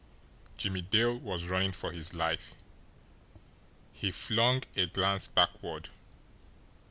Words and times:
Jimmie 0.57 0.81
Dale 0.81 1.19
was 1.19 1.45
running 1.45 1.73
for 1.73 1.91
his 1.91 2.11
life. 2.15 2.53
He 3.93 4.09
flung 4.09 4.63
a 4.75 4.87
glance 4.87 5.27
backward. 5.27 5.89